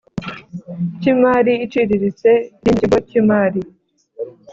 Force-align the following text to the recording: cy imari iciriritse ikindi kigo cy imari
cy 0.99 1.07
imari 1.13 1.53
iciriritse 1.65 2.29
ikindi 2.55 2.79
kigo 2.81 2.97
cy 3.07 3.13
imari 3.21 3.61